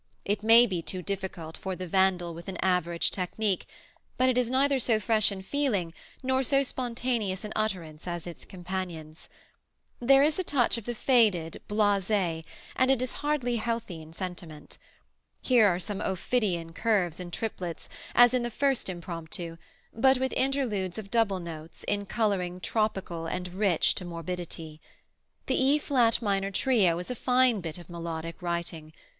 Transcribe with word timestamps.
It 0.25 0.41
may 0.41 0.65
be 0.65 0.81
too 0.81 1.03
difficult 1.03 1.55
for 1.55 1.75
the 1.75 1.85
vandal 1.85 2.33
with 2.33 2.47
an 2.47 2.57
average 2.63 3.11
technique, 3.11 3.67
but 4.17 4.29
it 4.29 4.35
is 4.35 4.49
neither 4.49 4.79
so 4.79 4.99
fresh 4.99 5.31
in 5.31 5.43
feeling 5.43 5.93
nor 6.23 6.41
so 6.41 6.63
spontaneous 6.63 7.45
in 7.45 7.53
utterance 7.55 8.07
as 8.07 8.25
its 8.25 8.43
companions. 8.43 9.29
There 9.99 10.23
is 10.23 10.39
a 10.39 10.43
touch 10.43 10.79
of 10.79 10.85
the 10.85 10.95
faded, 10.95 11.61
blase, 11.67 12.09
and 12.09 12.89
it 12.89 12.99
is 12.99 13.13
hardly 13.21 13.57
healthy 13.57 14.01
in 14.01 14.11
sentiment. 14.11 14.79
Here 15.39 15.67
are 15.67 15.77
some 15.77 16.01
ophidian 16.01 16.73
curves 16.73 17.19
in 17.19 17.29
triplets, 17.29 17.87
as 18.15 18.33
in 18.33 18.41
the 18.41 18.49
first 18.49 18.89
Impromptu, 18.89 19.57
but 19.93 20.17
with 20.17 20.33
interludes 20.33 20.97
of 20.97 21.11
double 21.11 21.39
notes, 21.39 21.83
in 21.83 22.07
coloring 22.07 22.59
tropical 22.59 23.27
and 23.27 23.53
rich 23.53 23.93
to 23.93 24.05
morbidity. 24.05 24.81
The 25.45 25.63
E 25.63 25.77
flat 25.77 26.23
minor 26.23 26.49
trio 26.49 26.97
is 26.97 27.11
a 27.11 27.15
fine 27.15 27.61
bit 27.61 27.77
of 27.77 27.87
melodic 27.87 28.41
writing. 28.41 28.93